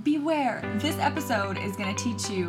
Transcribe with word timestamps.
Beware, 0.00 0.62
this 0.78 0.96
episode 0.96 1.58
is 1.58 1.76
going 1.76 1.94
to 1.94 2.02
teach 2.02 2.30
you 2.30 2.48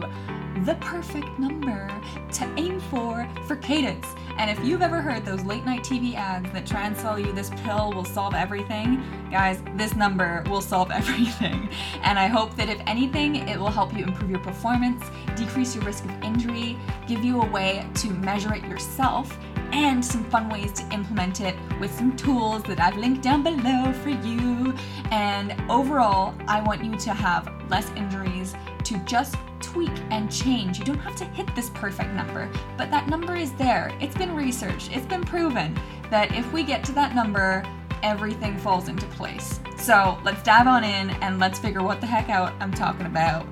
the 0.64 0.76
perfect 0.80 1.28
number 1.38 1.90
to 2.32 2.54
aim 2.56 2.80
for 2.80 3.28
for 3.46 3.58
cadence. 3.58 4.08
And 4.38 4.50
if 4.50 4.64
you've 4.64 4.82
ever 4.82 5.02
heard 5.02 5.26
those 5.26 5.44
late 5.44 5.66
night 5.66 5.84
TV 5.84 6.16
ads 6.16 6.50
that 6.54 6.66
try 6.66 6.88
and 6.88 6.96
sell 6.96 7.20
you 7.20 7.34
this 7.34 7.50
pill 7.58 7.92
will 7.92 8.06
solve 8.06 8.34
everything, 8.34 9.04
guys, 9.30 9.62
this 9.76 9.94
number 9.94 10.42
will 10.50 10.62
solve 10.62 10.90
everything. 10.94 11.68
And 12.02 12.18
I 12.18 12.28
hope 12.28 12.56
that 12.56 12.70
if 12.70 12.80
anything, 12.88 13.36
it 13.36 13.60
will 13.60 13.72
help 13.72 13.94
you 13.94 14.06
improve 14.06 14.30
your 14.30 14.40
performance, 14.40 15.04
decrease 15.36 15.76
your 15.76 15.84
risk 15.84 16.06
of 16.06 16.24
injury, 16.24 16.78
give 17.08 17.26
you 17.26 17.42
a 17.42 17.46
way 17.46 17.86
to 17.96 18.10
measure 18.10 18.54
it 18.54 18.64
yourself, 18.64 19.38
and 19.74 20.06
some 20.06 20.24
fun 20.26 20.50
ways 20.50 20.72
to 20.72 20.84
implement 20.94 21.42
it 21.42 21.56
with 21.80 21.92
some 21.92 22.16
tools 22.16 22.62
that 22.64 22.80
I've 22.80 22.96
linked 22.96 23.24
down 23.24 23.42
below 23.42 23.92
for 23.92 24.10
you. 24.10 24.74
And 25.12 25.60
overall, 25.70 26.36
I 26.48 26.62
want 26.62 26.86
you 26.86 26.96
to 26.96 27.14
have 27.14 27.50
less 27.70 27.90
injuries, 27.92 28.54
to 28.84 28.98
just 29.00 29.36
tweak 29.62 29.92
and 30.12 30.32
change. 30.32 30.78
You 30.78 30.86
don't 30.86 31.00
have 31.00 31.16
to 31.16 31.26
hit 31.26 31.54
this 31.56 31.72
perfect 31.72 32.14
number, 32.14 32.50
but 32.78 32.92
that 32.92 33.08
number 33.08 33.36
is 33.36 33.52
there. 33.54 33.92
It's 34.00 34.16
been 34.16 34.36
researched, 34.36 34.96
it's 34.96 35.06
been 35.06 35.24
proven 35.24 35.78
that 36.12 36.36
if 36.36 36.52
we 36.54 36.64
get 36.64 36.84
to 36.86 36.92
that 36.94 37.16
number, 37.16 37.64
everything 38.04 38.58
falls 38.58 38.90
into 38.90 39.08
place. 39.08 39.60
So 39.78 40.20
let's 40.24 40.44
dive 40.44 40.68
on 40.68 40.84
in 40.84 41.10
and 41.22 41.40
let's 41.40 41.58
figure 41.58 41.82
what 41.82 42.00
the 42.00 42.08
heck 42.08 42.30
out 42.30 42.54
I'm 42.60 42.74
talking 42.74 43.08
about. 43.08 43.48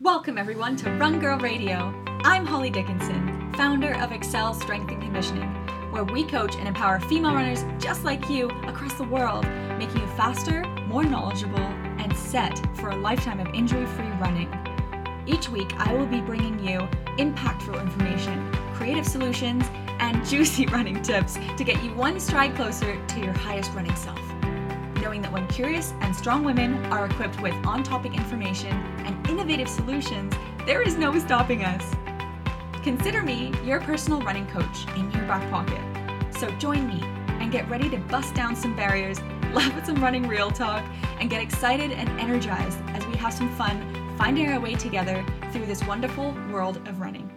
Welcome 0.00 0.36
everyone 0.36 0.76
to 0.76 0.90
Run 0.90 1.18
Girl 1.20 1.38
Radio. 1.38 1.94
I'm 2.24 2.44
Holly 2.44 2.70
Dickinson, 2.70 3.33
founder 3.56 3.94
of 3.94 4.10
Accel 4.10 4.52
Strength 4.60 4.90
and 4.90 5.00
Conditioning, 5.00 5.48
where 5.92 6.02
we 6.02 6.24
coach 6.24 6.56
and 6.56 6.66
empower 6.66 6.98
female 6.98 7.34
runners 7.34 7.64
just 7.78 8.04
like 8.04 8.28
you 8.28 8.48
across 8.66 8.94
the 8.94 9.04
world, 9.04 9.46
making 9.78 10.00
you 10.00 10.06
faster, 10.08 10.64
more 10.88 11.04
knowledgeable, 11.04 11.60
and 11.98 12.14
set 12.16 12.60
for 12.76 12.90
a 12.90 12.96
lifetime 12.96 13.38
of 13.38 13.46
injury 13.54 13.86
free 13.86 14.10
running. 14.20 14.52
Each 15.26 15.48
week, 15.48 15.72
I 15.78 15.94
will 15.94 16.06
be 16.06 16.20
bringing 16.20 16.58
you 16.66 16.80
impactful 17.16 17.80
information, 17.80 18.50
creative 18.74 19.06
solutions, 19.06 19.64
and 20.00 20.26
juicy 20.28 20.66
running 20.66 21.00
tips 21.00 21.38
to 21.56 21.62
get 21.62 21.80
you 21.84 21.94
one 21.94 22.18
stride 22.18 22.56
closer 22.56 23.00
to 23.06 23.20
your 23.20 23.32
highest 23.32 23.72
running 23.72 23.94
self. 23.94 24.20
Knowing 25.00 25.22
that 25.22 25.32
when 25.32 25.46
curious 25.46 25.94
and 26.00 26.14
strong 26.16 26.42
women 26.42 26.74
are 26.86 27.06
equipped 27.06 27.40
with 27.40 27.54
on 27.66 27.84
topic 27.84 28.14
information 28.14 28.72
and 29.04 29.28
innovative 29.28 29.68
solutions, 29.68 30.34
there 30.66 30.82
is 30.82 30.96
no 30.96 31.16
stopping 31.20 31.62
us. 31.62 31.94
Consider 32.84 33.22
me 33.22 33.50
your 33.64 33.80
personal 33.80 34.20
running 34.20 34.46
coach 34.48 34.86
in 34.94 35.10
your 35.12 35.22
back 35.22 35.50
pocket. 35.50 35.80
So 36.38 36.50
join 36.58 36.86
me 36.86 37.00
and 37.40 37.50
get 37.50 37.66
ready 37.70 37.88
to 37.88 37.96
bust 37.96 38.34
down 38.34 38.54
some 38.54 38.76
barriers, 38.76 39.22
laugh 39.54 39.74
at 39.74 39.86
some 39.86 40.02
running 40.02 40.28
real 40.28 40.50
talk, 40.50 40.84
and 41.18 41.30
get 41.30 41.40
excited 41.40 41.92
and 41.92 42.10
energized 42.20 42.78
as 42.88 43.06
we 43.06 43.16
have 43.16 43.32
some 43.32 43.48
fun 43.56 44.16
finding 44.18 44.52
our 44.52 44.60
way 44.60 44.74
together 44.74 45.24
through 45.50 45.64
this 45.64 45.82
wonderful 45.86 46.32
world 46.52 46.76
of 46.86 47.00
running. 47.00 47.32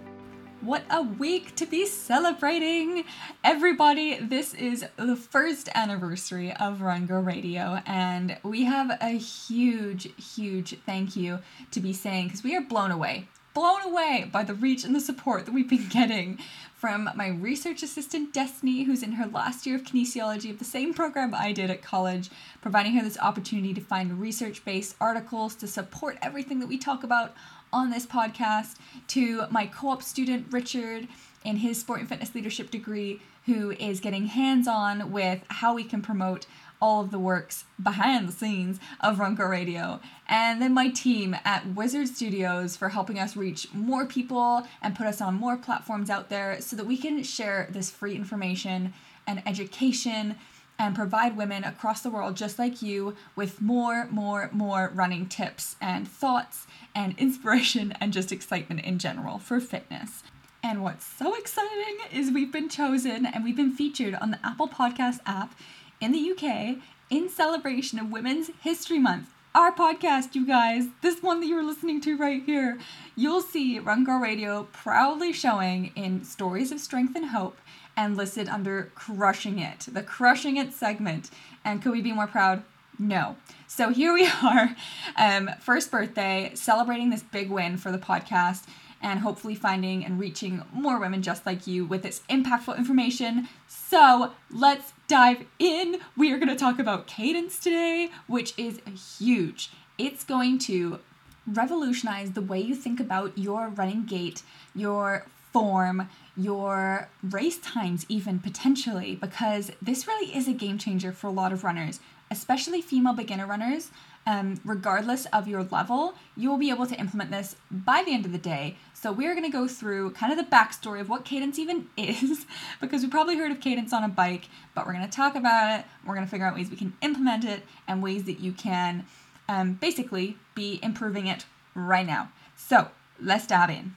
What 0.59 0.83
a 0.89 1.01
week 1.01 1.55
to 1.55 1.65
be 1.65 1.85
celebrating! 1.85 3.05
Everybody, 3.41 4.19
this 4.19 4.53
is 4.53 4.85
the 4.97 5.15
first 5.15 5.69
anniversary 5.73 6.51
of 6.51 6.81
Run 6.81 7.05
Girl 7.05 7.21
Radio, 7.21 7.81
and 7.85 8.37
we 8.43 8.65
have 8.65 8.97
a 8.99 9.11
huge, 9.11 10.09
huge 10.21 10.77
thank 10.85 11.15
you 11.15 11.39
to 11.71 11.79
be 11.79 11.93
saying 11.93 12.25
because 12.25 12.43
we 12.43 12.53
are 12.53 12.61
blown 12.61 12.91
away. 12.91 13.29
Blown 13.57 13.81
away 13.81 14.29
by 14.31 14.43
the 14.43 14.53
reach 14.53 14.83
and 14.83 14.93
the 14.93 14.99
support 14.99 15.47
that 15.47 15.51
we've 15.51 15.67
been 15.67 15.87
getting 15.89 16.37
from 16.75 17.09
my 17.15 17.29
research 17.29 17.81
assistant 17.81 18.31
Destiny, 18.31 18.83
who's 18.83 19.01
in 19.01 19.13
her 19.13 19.25
last 19.25 19.65
year 19.65 19.77
of 19.77 19.83
kinesiology 19.83 20.51
of 20.51 20.59
the 20.59 20.63
same 20.63 20.93
program 20.93 21.33
I 21.33 21.53
did 21.53 21.71
at 21.71 21.81
college, 21.81 22.29
providing 22.61 22.91
her 22.91 23.03
this 23.03 23.17
opportunity 23.17 23.73
to 23.73 23.81
find 23.81 24.21
research 24.21 24.63
based 24.63 24.95
articles 25.01 25.55
to 25.55 25.67
support 25.67 26.19
everything 26.21 26.59
that 26.59 26.67
we 26.67 26.77
talk 26.77 27.03
about 27.03 27.33
on 27.73 27.89
this 27.89 28.05
podcast, 28.05 28.75
to 29.07 29.45
my 29.49 29.65
co 29.65 29.89
op 29.89 30.03
student 30.03 30.45
Richard 30.51 31.07
in 31.43 31.55
his 31.55 31.79
sport 31.79 32.01
and 32.01 32.07
fitness 32.07 32.35
leadership 32.35 32.69
degree, 32.69 33.23
who 33.47 33.71
is 33.71 33.99
getting 33.99 34.27
hands 34.27 34.67
on 34.67 35.11
with 35.11 35.41
how 35.49 35.73
we 35.73 35.83
can 35.83 36.01
promote 36.01 36.45
all 36.79 37.01
of 37.01 37.11
the 37.11 37.19
works 37.19 37.65
behind 37.81 38.27
the 38.27 38.31
scenes 38.31 38.79
of 39.01 39.19
Run 39.19 39.35
Girl 39.35 39.49
Radio, 39.49 39.99
and 40.27 40.61
then 40.61 40.73
my 40.73 40.89
team 40.89 41.35
at 41.43 41.65
Wizard 41.73 42.07
Studios 42.07 42.77
for 42.77 42.89
helping 42.89 43.17
us 43.17 43.35
reach 43.35 43.73
more 43.73 44.05
people 44.05 44.67
and 44.81 44.95
put 44.95 45.07
us 45.07 45.21
on 45.21 45.33
more 45.33 45.57
platforms 45.57 46.09
out 46.09 46.29
there 46.29 46.61
so 46.61 46.75
that 46.75 46.85
we 46.85 46.97
can 46.97 47.23
share 47.23 47.67
this 47.71 47.89
free 47.89 48.15
information 48.15 48.93
and 49.25 49.41
education 49.47 50.35
and 50.79 50.95
provide 50.95 51.35
women 51.35 51.63
across 51.63 52.01
the 52.01 52.09
world 52.09 52.37
just 52.37 52.59
like 52.59 52.81
you 52.81 53.15
with 53.35 53.59
more, 53.59 54.07
more, 54.11 54.49
more 54.53 54.91
running 54.93 55.25
tips 55.25 55.75
and 55.81 56.07
thoughts 56.07 56.67
and 56.93 57.17
inspiration 57.17 57.93
and 57.99 58.13
just 58.13 58.31
excitement 58.31 58.81
in 58.81 58.99
general 58.99 59.39
for 59.39 59.59
fitness. 59.59 60.23
And 60.67 60.83
what's 60.83 61.05
so 61.05 61.33
exciting 61.33 61.97
is 62.11 62.29
we've 62.29 62.51
been 62.51 62.67
chosen 62.67 63.25
and 63.25 63.45
we've 63.45 63.55
been 63.55 63.71
featured 63.71 64.15
on 64.15 64.31
the 64.31 64.45
Apple 64.45 64.67
Podcast 64.67 65.19
app 65.25 65.55
in 66.01 66.11
the 66.11 66.31
UK 66.31 66.83
in 67.09 67.29
celebration 67.29 67.99
of 67.99 68.11
Women's 68.11 68.51
History 68.59 68.99
Month. 68.99 69.29
Our 69.55 69.71
podcast, 69.71 70.35
you 70.35 70.45
guys, 70.45 70.87
this 71.01 71.23
one 71.23 71.39
that 71.39 71.47
you're 71.47 71.63
listening 71.63 72.01
to 72.01 72.17
right 72.17 72.43
here, 72.43 72.77
you'll 73.15 73.39
see 73.39 73.79
Run 73.79 74.03
Girl 74.03 74.19
Radio 74.19 74.67
proudly 74.73 75.31
showing 75.31 75.93
in 75.95 76.25
Stories 76.25 76.73
of 76.73 76.81
Strength 76.81 77.15
and 77.15 77.27
Hope 77.27 77.57
and 77.95 78.17
listed 78.17 78.49
under 78.49 78.91
Crushing 78.93 79.59
It, 79.59 79.87
the 79.89 80.03
Crushing 80.03 80.57
It 80.57 80.73
segment. 80.73 81.29
And 81.63 81.81
could 81.81 81.93
we 81.93 82.01
be 82.01 82.11
more 82.11 82.27
proud? 82.27 82.61
No. 82.99 83.37
So 83.67 83.91
here 83.91 84.13
we 84.13 84.29
are, 84.43 84.75
um, 85.15 85.49
first 85.61 85.91
birthday, 85.91 86.51
celebrating 86.55 87.09
this 87.09 87.23
big 87.23 87.49
win 87.49 87.77
for 87.77 87.89
the 87.89 87.97
podcast 87.97 88.65
and 89.01 89.19
hopefully 89.19 89.55
finding 89.55 90.03
and 90.03 90.19
reaching 90.19 90.63
more 90.73 90.99
women 90.99 91.21
just 91.21 91.45
like 91.45 91.67
you 91.67 91.85
with 91.85 92.03
this 92.03 92.21
impactful 92.29 92.77
information. 92.77 93.47
So 93.67 94.31
let's 94.51 94.93
dive 95.07 95.45
in. 95.59 95.99
We 96.15 96.31
are 96.31 96.37
going 96.37 96.49
to 96.49 96.55
talk 96.55 96.79
about 96.79 97.07
cadence 97.07 97.59
today, 97.59 98.09
which 98.27 98.53
is 98.57 98.79
huge. 99.19 99.71
It's 99.97 100.23
going 100.23 100.59
to 100.59 100.99
revolutionize 101.45 102.31
the 102.31 102.41
way 102.41 102.59
you 102.59 102.75
think 102.75 102.99
about 102.99 103.37
your 103.37 103.69
running 103.69 104.05
gait, 104.05 104.43
your 104.75 105.25
form, 105.53 106.09
your 106.35 107.09
race 107.23 107.57
times, 107.59 108.05
even 108.09 108.39
potentially, 108.39 109.15
because 109.15 109.71
this 109.81 110.05
really 110.07 110.35
is 110.35 110.47
a 110.47 110.53
game 110.53 110.77
changer 110.77 111.11
for 111.11 111.27
a 111.27 111.31
lot 111.31 111.53
of 111.53 111.63
runners, 111.63 111.99
especially 112.29 112.81
female 112.81 113.13
beginner 113.13 113.47
runners 113.47 113.89
um, 114.27 114.59
regardless 114.65 115.25
of 115.27 115.47
your 115.47 115.63
level, 115.63 116.13
you 116.35 116.49
will 116.49 116.57
be 116.57 116.69
able 116.69 116.85
to 116.85 116.99
implement 116.99 117.31
this 117.31 117.55
by 117.71 118.03
the 118.03 118.13
end 118.13 118.25
of 118.25 118.33
the 118.33 118.37
day. 118.37 118.75
So, 118.93 119.13
we're 119.13 119.33
going 119.33 119.49
to 119.49 119.57
go 119.57 119.69
through 119.69 120.11
kind 120.11 120.33
of 120.33 120.37
the 120.37 120.55
backstory 120.55 120.99
of 120.99 121.07
what 121.07 121.23
cadence 121.23 121.57
even 121.57 121.87
is, 121.97 122.45
because 122.81 123.03
we 123.03 123.07
probably 123.07 123.37
heard 123.37 123.51
of 123.51 123.61
cadence 123.61 123.93
on 123.93 124.03
a 124.03 124.09
bike, 124.09 124.49
but 124.75 124.85
we're 124.85 124.93
going 124.93 125.05
to 125.05 125.11
talk 125.11 125.35
about 125.35 125.79
it. 125.79 125.85
We're 126.05 126.13
going 126.13 126.25
to 126.25 126.29
figure 126.29 126.45
out 126.45 126.55
ways 126.55 126.69
we 126.69 126.75
can 126.75 126.93
implement 127.01 127.45
it 127.45 127.63
and 127.87 128.03
ways 128.03 128.25
that 128.25 128.41
you 128.41 128.51
can 128.51 129.05
um, 129.47 129.73
basically 129.75 130.37
be 130.55 130.81
improving 130.83 131.27
it 131.27 131.45
right 131.73 132.05
now. 132.05 132.29
So, 132.57 132.89
let's 133.21 133.47
dive 133.47 133.69
in. 133.69 133.95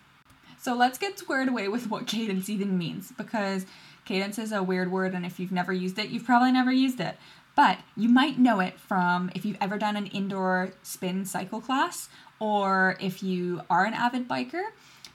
So, 0.60 0.76
let's 0.76 0.96
get 0.96 1.18
squared 1.18 1.48
away 1.48 1.66
with 1.66 1.90
what 1.90 2.06
cadence 2.06 2.48
even 2.48 2.78
means, 2.78 3.12
because 3.18 3.66
cadence 4.04 4.38
is 4.38 4.52
a 4.52 4.62
weird 4.62 4.92
word, 4.92 5.12
and 5.12 5.26
if 5.26 5.40
you've 5.40 5.50
never 5.50 5.72
used 5.72 5.98
it, 5.98 6.10
you've 6.10 6.24
probably 6.24 6.52
never 6.52 6.70
used 6.70 7.00
it 7.00 7.16
but 7.60 7.80
you 7.94 8.08
might 8.08 8.38
know 8.38 8.58
it 8.58 8.80
from 8.80 9.30
if 9.34 9.44
you've 9.44 9.58
ever 9.60 9.76
done 9.76 9.94
an 9.94 10.06
indoor 10.06 10.72
spin 10.82 11.26
cycle 11.26 11.60
class 11.60 12.08
or 12.38 12.96
if 13.02 13.22
you 13.22 13.60
are 13.68 13.84
an 13.84 13.92
avid 13.92 14.26
biker. 14.26 14.62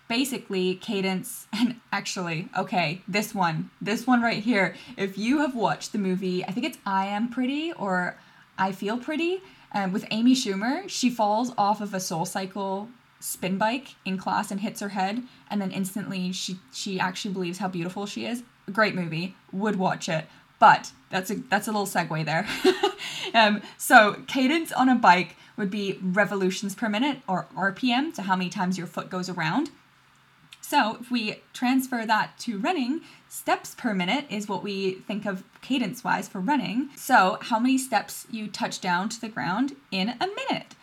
Basically, 0.07 0.75
cadence, 0.75 1.47
and 1.53 1.77
actually, 1.91 2.47
okay, 2.55 3.01
this 3.07 3.33
one, 3.33 3.71
this 3.81 4.05
one 4.05 4.21
right 4.21 4.43
here. 4.43 4.75
If 4.95 5.17
you 5.17 5.39
have 5.39 5.55
watched 5.55 5.91
the 5.91 5.97
movie, 5.97 6.45
I 6.45 6.51
think 6.51 6.67
it's 6.67 6.77
I 6.85 7.07
Am 7.07 7.29
Pretty 7.29 7.73
or 7.73 8.15
I 8.59 8.71
Feel 8.73 8.99
Pretty 8.99 9.41
um, 9.71 9.91
with 9.91 10.05
Amy 10.11 10.35
Schumer, 10.35 10.87
she 10.87 11.09
falls 11.09 11.51
off 11.57 11.81
of 11.81 11.95
a 11.95 11.97
SoulCycle 11.97 12.89
spin 13.19 13.57
bike 13.57 13.95
in 14.05 14.19
class 14.19 14.51
and 14.51 14.61
hits 14.61 14.81
her 14.81 14.89
head 14.89 15.23
and 15.49 15.59
then 15.59 15.71
instantly 15.71 16.31
she 16.31 16.59
she 16.71 16.99
actually 16.99 17.33
believes 17.33 17.57
how 17.57 17.67
beautiful 17.67 18.05
she 18.05 18.23
is 18.23 18.43
great 18.71 18.93
movie 18.93 19.35
would 19.51 19.77
watch 19.77 20.07
it 20.07 20.25
but 20.59 20.91
that's 21.09 21.31
a 21.31 21.35
that's 21.35 21.67
a 21.67 21.71
little 21.71 21.87
segue 21.87 22.25
there. 22.25 22.47
um, 23.33 23.61
so 23.77 24.23
cadence 24.27 24.71
on 24.71 24.89
a 24.89 24.95
bike 24.95 25.35
would 25.57 25.71
be 25.71 25.99
revolutions 26.01 26.75
per 26.75 26.89
minute 26.89 27.19
or 27.27 27.47
RPM, 27.55 28.15
so 28.15 28.23
how 28.23 28.35
many 28.35 28.49
times 28.49 28.77
your 28.77 28.87
foot 28.87 29.09
goes 29.09 29.29
around. 29.29 29.69
So 30.61 30.97
if 30.99 31.11
we 31.11 31.41
transfer 31.53 32.05
that 32.07 32.39
to 32.39 32.57
running, 32.57 33.01
steps 33.29 33.75
per 33.75 33.93
minute 33.93 34.25
is 34.31 34.49
what 34.49 34.63
we 34.63 34.93
think 34.93 35.25
of 35.25 35.43
cadence 35.61 36.03
wise 36.03 36.27
for 36.27 36.39
running. 36.39 36.89
So 36.95 37.37
how 37.39 37.59
many 37.59 37.77
steps 37.77 38.25
you 38.31 38.47
touch 38.47 38.81
down 38.81 39.09
to 39.09 39.21
the 39.21 39.29
ground 39.29 39.75
in 39.91 40.09
a 40.09 40.27
minute. 40.27 40.73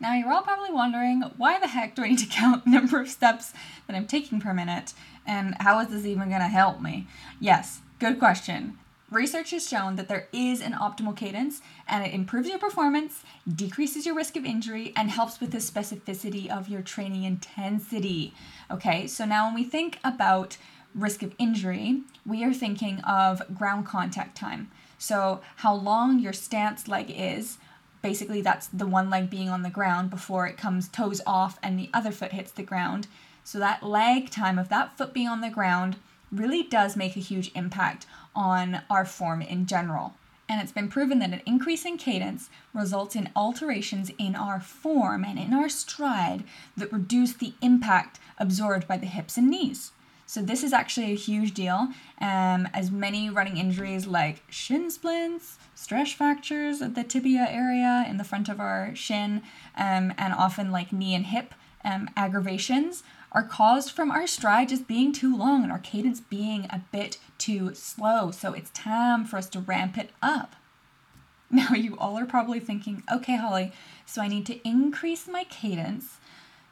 Now 0.00 0.14
you're 0.14 0.32
all 0.32 0.42
probably 0.42 0.72
wondering 0.72 1.22
why 1.36 1.58
the 1.58 1.66
heck 1.66 1.94
do 1.94 2.04
I 2.04 2.08
need 2.08 2.20
to 2.20 2.26
count 2.30 2.64
the 2.64 2.70
number 2.70 3.00
of 3.00 3.08
steps 3.08 3.52
that 3.86 3.94
I'm 3.94 4.06
taking 4.06 4.40
per 4.40 4.54
minute 4.54 4.94
and 5.26 5.54
how 5.60 5.78
is 5.80 5.88
this 5.88 6.06
even 6.06 6.30
going 6.30 6.40
to 6.40 6.48
help 6.48 6.80
me? 6.80 7.06
Yes, 7.38 7.82
good 7.98 8.18
question. 8.18 8.78
Research 9.10 9.52
has 9.52 9.66
shown 9.66 9.96
that 9.96 10.08
there 10.08 10.28
is 10.34 10.60
an 10.60 10.74
optimal 10.74 11.16
cadence 11.16 11.62
and 11.88 12.04
it 12.04 12.12
improves 12.12 12.48
your 12.48 12.58
performance, 12.58 13.22
decreases 13.52 14.04
your 14.04 14.14
risk 14.14 14.36
of 14.36 14.44
injury, 14.44 14.92
and 14.94 15.10
helps 15.10 15.40
with 15.40 15.50
the 15.50 15.58
specificity 15.58 16.50
of 16.50 16.68
your 16.68 16.82
training 16.82 17.24
intensity. 17.24 18.34
Okay, 18.70 19.06
so 19.06 19.24
now 19.24 19.46
when 19.46 19.54
we 19.54 19.64
think 19.64 19.98
about 20.04 20.58
risk 20.94 21.22
of 21.22 21.34
injury, 21.38 22.02
we 22.26 22.44
are 22.44 22.52
thinking 22.52 23.00
of 23.00 23.42
ground 23.56 23.86
contact 23.86 24.36
time. 24.36 24.70
So, 24.98 25.40
how 25.56 25.74
long 25.74 26.18
your 26.18 26.32
stance 26.32 26.88
leg 26.88 27.06
is, 27.08 27.58
basically, 28.02 28.42
that's 28.42 28.66
the 28.66 28.86
one 28.86 29.08
leg 29.08 29.30
being 29.30 29.48
on 29.48 29.62
the 29.62 29.70
ground 29.70 30.10
before 30.10 30.46
it 30.46 30.56
comes 30.58 30.88
toes 30.88 31.20
off 31.26 31.58
and 31.62 31.78
the 31.78 31.88
other 31.94 32.10
foot 32.10 32.32
hits 32.32 32.50
the 32.50 32.62
ground. 32.62 33.06
So, 33.44 33.58
that 33.58 33.82
lag 33.82 34.28
time 34.28 34.58
of 34.58 34.68
that 34.68 34.98
foot 34.98 35.14
being 35.14 35.28
on 35.28 35.40
the 35.40 35.50
ground 35.50 35.96
really 36.30 36.62
does 36.62 36.96
make 36.96 37.16
a 37.16 37.20
huge 37.20 37.50
impact 37.54 38.06
on 38.34 38.82
our 38.90 39.04
form 39.04 39.42
in 39.42 39.66
general. 39.66 40.14
And 40.48 40.62
it's 40.62 40.72
been 40.72 40.88
proven 40.88 41.18
that 41.18 41.32
an 41.32 41.42
increase 41.44 41.84
in 41.84 41.98
cadence 41.98 42.48
results 42.72 43.14
in 43.14 43.30
alterations 43.36 44.10
in 44.18 44.34
our 44.34 44.60
form 44.60 45.24
and 45.24 45.38
in 45.38 45.52
our 45.52 45.68
stride 45.68 46.44
that 46.76 46.92
reduce 46.92 47.34
the 47.34 47.52
impact 47.60 48.18
absorbed 48.38 48.88
by 48.88 48.96
the 48.96 49.06
hips 49.06 49.36
and 49.36 49.50
knees. 49.50 49.92
So, 50.24 50.42
this 50.42 50.62
is 50.62 50.74
actually 50.74 51.10
a 51.12 51.16
huge 51.16 51.54
deal, 51.54 51.88
um, 52.20 52.68
as 52.74 52.90
many 52.90 53.30
running 53.30 53.56
injuries 53.56 54.06
like 54.06 54.42
shin 54.50 54.90
splints, 54.90 55.56
stress 55.74 56.12
fractures 56.12 56.82
at 56.82 56.94
the 56.94 57.02
tibia 57.02 57.46
area 57.48 58.04
in 58.06 58.18
the 58.18 58.24
front 58.24 58.50
of 58.50 58.60
our 58.60 58.94
shin, 58.94 59.40
um, 59.74 60.12
and 60.18 60.34
often 60.34 60.70
like 60.70 60.92
knee 60.92 61.14
and 61.14 61.26
hip 61.26 61.54
um, 61.82 62.10
aggravations 62.14 63.02
are 63.32 63.42
caused 63.42 63.90
from 63.90 64.10
our 64.10 64.26
stride 64.26 64.70
just 64.70 64.88
being 64.88 65.12
too 65.12 65.36
long 65.36 65.62
and 65.62 65.72
our 65.72 65.78
cadence 65.78 66.20
being 66.20 66.64
a 66.70 66.82
bit 66.90 67.18
too 67.36 67.74
slow. 67.74 68.30
So 68.30 68.52
it's 68.52 68.70
time 68.70 69.24
for 69.24 69.36
us 69.36 69.48
to 69.50 69.60
ramp 69.60 69.98
it 69.98 70.10
up. 70.22 70.54
Now, 71.50 71.70
you 71.70 71.96
all 71.96 72.18
are 72.18 72.26
probably 72.26 72.60
thinking, 72.60 73.02
okay, 73.10 73.36
Holly, 73.36 73.72
so 74.04 74.20
I 74.20 74.28
need 74.28 74.44
to 74.46 74.68
increase 74.68 75.26
my 75.26 75.44
cadence, 75.44 76.18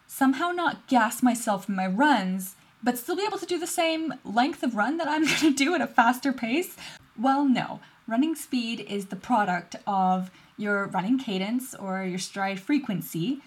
somehow 0.07 0.51
not 0.51 0.87
gas 0.87 1.23
myself 1.23 1.67
in 1.67 1.75
my 1.75 1.87
runs, 1.87 2.57
but 2.83 2.99
still 2.99 3.17
be 3.17 3.25
able 3.25 3.39
to 3.39 3.47
do 3.47 3.59
the 3.59 3.67
same 3.67 4.13
length 4.23 4.63
of 4.63 4.77
run 4.77 4.99
that 4.99 5.09
I'm 5.09 5.25
going 5.27 5.39
to 5.39 5.55
do 5.55 5.75
at 5.75 5.81
a 5.81 5.87
faster 5.87 6.31
pace? 6.31 6.77
Well, 7.19 7.47
no. 7.47 7.81
Running 8.07 8.35
speed 8.35 8.81
is 8.81 9.07
the 9.07 9.17
product 9.17 9.77
of 9.87 10.31
your 10.59 10.89
running 10.89 11.19
cadence 11.19 11.75
or 11.75 12.05
your 12.05 12.19
stride 12.19 12.61
frequency 12.61 13.41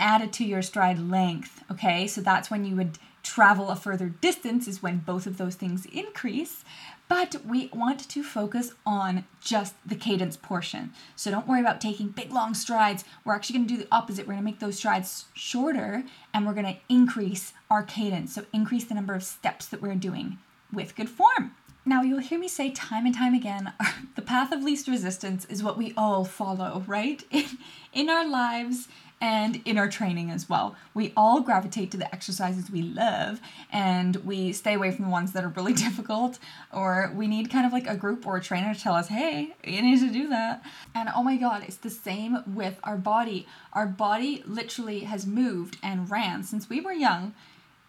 added 0.00 0.32
to 0.34 0.44
your 0.44 0.62
stride 0.62 0.98
length. 0.98 1.62
Okay, 1.70 2.06
so 2.06 2.20
that's 2.20 2.50
when 2.50 2.64
you 2.64 2.76
would 2.76 2.98
travel 3.22 3.68
a 3.68 3.76
further 3.76 4.08
distance, 4.08 4.66
is 4.66 4.82
when 4.82 4.98
both 4.98 5.26
of 5.26 5.36
those 5.36 5.54
things 5.54 5.86
increase. 5.86 6.64
But 7.08 7.36
we 7.46 7.68
want 7.72 8.08
to 8.08 8.22
focus 8.22 8.72
on 8.84 9.24
just 9.40 9.74
the 9.86 9.94
cadence 9.94 10.36
portion. 10.36 10.92
So 11.16 11.30
don't 11.30 11.48
worry 11.48 11.60
about 11.60 11.80
taking 11.80 12.08
big 12.08 12.32
long 12.32 12.52
strides. 12.54 13.04
We're 13.24 13.34
actually 13.34 13.58
going 13.58 13.68
to 13.68 13.74
do 13.74 13.82
the 13.82 13.88
opposite. 13.90 14.26
We're 14.26 14.34
going 14.34 14.44
to 14.44 14.50
make 14.50 14.60
those 14.60 14.76
strides 14.76 15.24
shorter 15.32 16.04
and 16.34 16.46
we're 16.46 16.52
going 16.52 16.66
to 16.66 16.76
increase 16.88 17.54
our 17.70 17.82
cadence. 17.82 18.34
So 18.34 18.44
increase 18.52 18.84
the 18.84 18.94
number 18.94 19.14
of 19.14 19.22
steps 19.22 19.66
that 19.66 19.80
we're 19.80 19.94
doing 19.94 20.38
with 20.70 20.96
good 20.96 21.08
form. 21.08 21.52
Now, 21.86 22.02
you'll 22.02 22.18
hear 22.18 22.38
me 22.38 22.48
say 22.48 22.70
time 22.70 23.06
and 23.06 23.14
time 23.14 23.32
again 23.32 23.72
the 24.14 24.20
path 24.20 24.52
of 24.52 24.62
least 24.62 24.88
resistance 24.88 25.46
is 25.46 25.62
what 25.62 25.78
we 25.78 25.94
all 25.96 26.24
follow, 26.24 26.84
right? 26.86 27.24
In, 27.30 27.46
in 27.94 28.10
our 28.10 28.28
lives, 28.28 28.88
and 29.20 29.60
in 29.64 29.78
our 29.78 29.88
training 29.88 30.30
as 30.30 30.48
well. 30.48 30.76
We 30.94 31.12
all 31.16 31.40
gravitate 31.40 31.90
to 31.92 31.96
the 31.96 32.12
exercises 32.14 32.70
we 32.70 32.82
love 32.82 33.40
and 33.72 34.16
we 34.16 34.52
stay 34.52 34.74
away 34.74 34.90
from 34.92 35.06
the 35.06 35.10
ones 35.10 35.32
that 35.32 35.44
are 35.44 35.48
really 35.48 35.72
difficult 35.86 36.38
or 36.72 37.12
we 37.14 37.26
need 37.26 37.50
kind 37.50 37.66
of 37.66 37.72
like 37.72 37.86
a 37.86 37.96
group 37.96 38.26
or 38.26 38.36
a 38.36 38.40
trainer 38.40 38.74
to 38.74 38.80
tell 38.80 38.94
us, 38.94 39.08
hey, 39.08 39.54
you 39.64 39.82
need 39.82 40.00
to 40.00 40.12
do 40.12 40.28
that. 40.28 40.62
And 40.94 41.08
oh 41.14 41.22
my 41.22 41.36
god, 41.36 41.64
it's 41.64 41.76
the 41.76 41.90
same 41.90 42.42
with 42.46 42.78
our 42.84 42.96
body. 42.96 43.46
Our 43.72 43.86
body 43.86 44.42
literally 44.46 45.00
has 45.00 45.26
moved 45.26 45.78
and 45.82 46.10
ran 46.10 46.44
since 46.44 46.68
we 46.68 46.80
were 46.80 46.92
young 46.92 47.34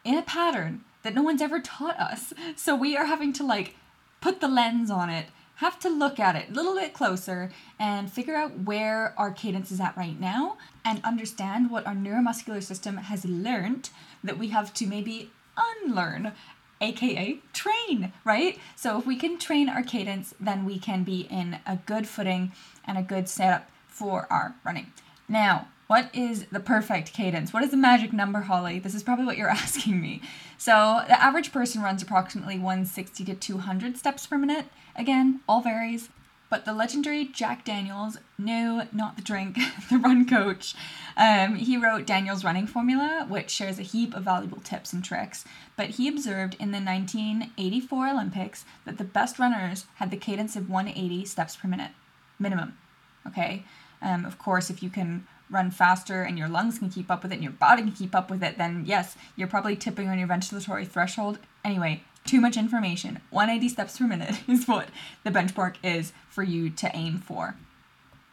in 0.04 0.18
a 0.18 0.24
pattern 0.24 0.82
that 1.04 1.14
no 1.14 1.22
one's 1.22 1.42
ever 1.42 1.60
taught 1.60 2.00
us. 2.00 2.34
So 2.56 2.76
we 2.76 2.98
are 2.98 3.06
having 3.06 3.34
to 3.34 3.44
like 3.46 3.76
put 4.22 4.42
the 4.42 4.48
lens 4.48 4.92
on 4.92 5.10
it 5.10 5.28
have 5.60 5.78
to 5.78 5.90
look 5.90 6.20
at 6.20 6.38
it 6.38 6.50
a 6.50 6.54
little 6.54 6.74
bit 6.74 6.94
closer 6.94 7.52
and 7.78 8.10
figure 8.12 8.36
out 8.36 8.60
where 8.60 9.14
our 9.18 9.30
cadence 9.30 9.72
is 9.72 9.82
at 9.82 9.96
right 9.98 10.18
now 10.18 10.58
and 10.86 11.04
understand 11.04 11.70
what 11.70 11.86
our 11.86 11.94
neuromuscular 11.94 12.64
system 12.64 12.96
has 12.96 13.26
learned 13.26 13.90
that 14.24 14.38
we 14.38 14.48
have 14.50 14.74
to 14.74 14.88
maybe 14.88 15.32
unlearn 15.58 16.32
aka 16.80 17.40
train, 17.52 18.14
right? 18.24 18.58
So 18.78 19.00
if 19.00 19.06
we 19.06 19.18
can 19.18 19.38
train 19.38 19.68
our 19.68 19.84
cadence, 19.84 20.34
then 20.40 20.64
we 20.64 20.80
can 20.80 21.04
be 21.04 21.28
in 21.30 21.60
a 21.66 21.78
good 21.86 22.08
footing 22.08 22.54
and 22.86 22.98
a 22.98 23.04
good 23.04 23.28
setup 23.28 23.70
for 23.88 24.28
our 24.30 24.56
running. 24.64 24.94
Now, 25.28 25.68
what 25.90 26.14
is 26.14 26.46
the 26.52 26.60
perfect 26.60 27.14
cadence? 27.14 27.52
What 27.52 27.64
is 27.64 27.72
the 27.72 27.78
magic 27.78 28.14
number, 28.14 28.42
Holly? 28.42 28.78
This 28.78 28.94
is 28.94 29.02
probably 29.02 29.26
what 29.26 29.38
you're 29.38 29.50
asking 29.64 30.00
me. 30.00 30.22
So, 30.56 31.02
the 31.08 31.20
average 31.20 31.52
person 31.52 31.82
runs 31.82 32.04
approximately 32.04 32.60
160 32.60 33.26
to 33.26 33.34
200 33.34 33.98
steps 33.98 34.28
per 34.28 34.38
minute. 34.38 34.66
Again, 34.96 35.40
all 35.50 35.62
varies. 35.62 36.10
But 36.48 36.66
the 36.66 36.74
legendary 36.74 37.26
Jack 37.26 37.66
Daniels, 37.66 38.20
no, 38.38 38.88
not 38.92 39.16
the 39.16 39.24
drink, 39.24 39.58
the 39.90 39.98
run 39.98 40.28
coach, 40.28 40.76
um, 41.18 41.56
he 41.56 41.76
wrote 41.76 42.06
Daniels' 42.06 42.44
running 42.44 42.68
formula, 42.68 43.26
which 43.28 43.50
shares 43.50 43.80
a 43.80 43.84
heap 43.84 44.16
of 44.16 44.24
valuable 44.24 44.62
tips 44.62 44.94
and 44.94 45.04
tricks. 45.04 45.44
But 45.76 45.92
he 45.92 46.08
observed 46.08 46.56
in 46.60 46.70
the 46.70 46.80
1984 46.80 48.10
Olympics 48.10 48.64
that 48.86 49.00
the 49.00 49.04
best 49.04 49.40
runners 49.40 49.88
had 49.96 50.12
the 50.12 50.18
cadence 50.18 50.56
of 50.56 50.70
180 50.70 51.26
steps 51.26 51.56
per 51.56 51.68
minute, 51.68 51.92
minimum. 52.38 52.78
Okay? 53.26 53.64
Um, 54.04 54.24
of 54.24 54.38
course, 54.38 54.70
if 54.70 54.84
you 54.84 54.92
can 54.92 55.26
run 55.50 55.72
faster 55.72 56.24
and 56.24 56.38
your 56.38 56.48
lungs 56.48 56.80
can 56.80 56.90
keep 56.90 57.10
up 57.10 57.24
with 57.24 57.32
it 57.32 57.36
and 57.36 57.44
your 57.44 57.54
body 57.54 57.82
can 57.82 57.92
keep 57.92 58.16
up 58.16 58.30
with 58.30 58.44
it, 58.44 58.58
then 58.58 58.84
yes, 58.86 59.16
you're 59.36 59.48
probably 59.48 59.76
tipping 59.76 60.08
on 60.08 60.20
your 60.20 60.28
ventilatory 60.28 60.88
threshold. 60.88 61.40
Anyway, 61.64 62.04
too 62.26 62.40
much 62.40 62.58
information. 62.58 63.20
180 63.32 63.70
steps 63.70 63.98
per 63.98 64.08
minute 64.08 64.40
is 64.48 64.68
what 64.68 64.90
the 65.24 65.32
benchmark 65.32 65.76
is 65.84 66.14
for 66.30 66.44
you 66.44 66.70
to 66.70 66.96
aim 66.96 67.18
for. 67.18 67.56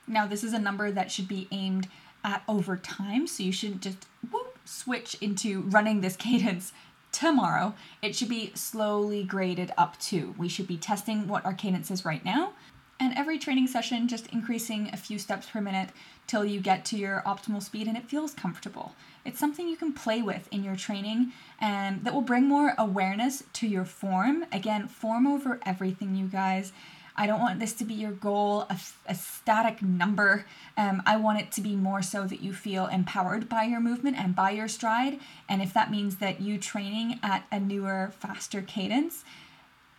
Now, 0.07 0.27
this 0.27 0.45
is 0.45 0.53
a 0.53 0.59
number 0.59 0.91
that 0.91 1.11
should 1.11 1.29
be 1.29 1.49
aimed 1.51 1.89
at 2.23 2.43
over 2.49 2.77
time, 2.77 3.27
so 3.27 3.43
you 3.43 3.53
shouldn't 3.53 3.83
just 3.83 4.07
whoop, 4.31 4.59
switch 4.65 5.17
into 5.21 5.63
running 5.63 6.01
this 6.01 6.17
cadence 6.19 6.73
tomorrow. 7.13 7.75
It 8.03 8.15
should 8.15 8.29
be 8.29 8.53
slowly 8.55 9.25
graded 9.25 9.73
up 9.79 9.99
to. 10.01 10.35
We 10.37 10.49
should 10.49 10.67
be 10.67 10.77
testing 10.77 11.27
what 11.27 11.45
our 11.45 11.55
cadence 11.55 11.91
is 11.91 12.05
right 12.05 12.25
now 12.25 12.53
and 12.99 13.17
every 13.17 13.39
training 13.39 13.67
session 13.67 14.09
just 14.09 14.27
increasing 14.29 14.91
a 14.93 14.97
few 14.97 15.19
steps 15.19 15.49
per 15.51 15.61
minute 15.61 15.91
till 16.27 16.45
you 16.45 16.61
get 16.61 16.85
to 16.87 16.97
your 16.97 17.23
optimal 17.27 17.63
speed 17.63 17.87
and 17.87 17.97
it 17.97 18.09
feels 18.09 18.35
comfortable. 18.35 18.95
It's 19.25 19.39
something 19.39 19.69
you 19.69 19.77
can 19.77 19.93
play 19.93 20.23
with 20.23 20.49
in 20.51 20.65
your 20.65 20.77
training 20.77 21.33
and 21.61 22.05
that 22.05 22.15
will 22.15 22.23
bring 22.23 22.45
more 22.45 22.75
awareness 22.79 23.45
to 23.55 23.67
your 23.67 23.85
form. 23.85 24.47
Again, 24.53 24.89
form 24.89 25.27
over 25.27 25.61
everything, 25.65 26.15
you 26.15 26.27
guys. 26.27 26.73
I 27.19 27.27
don't 27.27 27.41
want 27.41 27.61
this 27.61 27.73
to 27.75 27.85
be 27.85 27.95
your 27.95 28.13
goal, 28.13 28.67
a, 28.69 28.79
a 29.07 29.15
static 29.15 29.83
number. 29.83 30.45
Um, 30.77 31.03
I 31.07 31.17
want 31.17 31.41
it 31.41 31.51
to 31.53 31.63
be 31.63 31.75
more 31.75 32.03
so 32.03 32.27
that 32.27 32.43
you 32.43 32.53
feel 32.53 32.87
empowered 32.87 33.49
by 33.49 33.65
your 33.65 33.81
movement 33.81 34.19
and 34.19 34.37
by 34.37 34.51
your 34.51 34.69
stride. 34.69 35.19
And 35.49 35.63
if 35.63 35.73
that 35.73 35.91
means 35.91 36.17
that 36.17 36.43
you 36.43 36.59
training 36.59 37.19
at 37.23 37.47
a 37.51 37.59
newer, 37.59 38.13
faster 38.19 38.61
cadence 38.61 39.25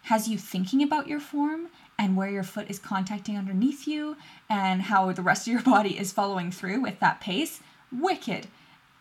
has 0.03 0.27
you 0.29 0.37
thinking 0.37 0.83
about 0.83 1.07
your 1.07 1.19
form 1.19 1.67
and 1.99 2.15
where 2.15 2.29
your 2.29 2.43
foot 2.43 2.69
is 2.69 2.79
contacting 2.79 3.37
underneath 3.37 3.87
you 3.87 4.17
and 4.49 4.83
how 4.83 5.11
the 5.11 5.21
rest 5.21 5.47
of 5.47 5.53
your 5.53 5.61
body 5.63 5.97
is 5.97 6.11
following 6.11 6.51
through 6.51 6.81
with 6.81 6.99
that 6.99 7.21
pace, 7.21 7.61
wicked. 7.91 8.47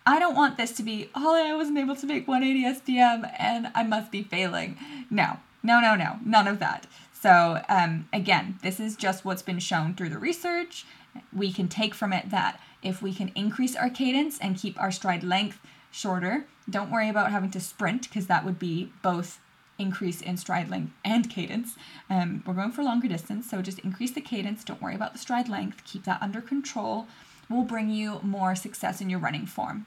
I 0.06 0.18
don't 0.18 0.36
want 0.36 0.56
this 0.56 0.72
to 0.72 0.82
be, 0.82 1.10
oh, 1.14 1.34
I 1.34 1.54
wasn't 1.54 1.78
able 1.78 1.96
to 1.96 2.06
make 2.06 2.28
180 2.28 2.80
SPM 2.80 3.30
and 3.38 3.68
I 3.74 3.82
must 3.82 4.12
be 4.12 4.22
failing. 4.22 4.78
No, 5.10 5.38
no, 5.62 5.80
no, 5.80 5.96
no, 5.96 6.18
none 6.24 6.46
of 6.46 6.60
that. 6.60 6.86
So, 7.12 7.62
um, 7.68 8.08
again, 8.12 8.58
this 8.62 8.78
is 8.78 8.94
just 8.94 9.24
what's 9.24 9.42
been 9.42 9.58
shown 9.58 9.94
through 9.94 10.10
the 10.10 10.18
research. 10.18 10.84
We 11.32 11.52
can 11.52 11.66
take 11.66 11.94
from 11.94 12.12
it 12.12 12.30
that 12.30 12.60
if 12.82 13.02
we 13.02 13.12
can 13.12 13.32
increase 13.34 13.74
our 13.74 13.90
cadence 13.90 14.38
and 14.38 14.56
keep 14.56 14.80
our 14.80 14.92
stride 14.92 15.24
length 15.24 15.58
shorter, 15.90 16.44
don't 16.70 16.90
worry 16.90 17.08
about 17.08 17.32
having 17.32 17.50
to 17.50 17.60
sprint 17.60 18.02
because 18.02 18.26
that 18.28 18.44
would 18.44 18.58
be 18.58 18.92
both 19.02 19.40
increase 19.78 20.20
in 20.20 20.36
stride 20.36 20.70
length 20.70 20.92
and 21.04 21.28
cadence. 21.30 21.76
Um, 22.08 22.42
we're 22.46 22.54
going 22.54 22.72
for 22.72 22.82
longer 22.82 23.08
distance, 23.08 23.50
so 23.50 23.62
just 23.62 23.78
increase 23.80 24.12
the 24.12 24.20
cadence. 24.20 24.64
Don't 24.64 24.82
worry 24.82 24.94
about 24.94 25.12
the 25.12 25.18
stride 25.18 25.48
length. 25.48 25.84
Keep 25.84 26.04
that 26.04 26.22
under 26.22 26.40
control. 26.40 27.06
will 27.48 27.62
bring 27.62 27.90
you 27.90 28.20
more 28.22 28.54
success 28.54 29.00
in 29.00 29.08
your 29.08 29.20
running 29.20 29.46
form. 29.46 29.86